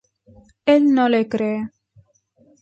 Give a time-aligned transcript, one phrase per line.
[0.65, 1.69] Él no le cree.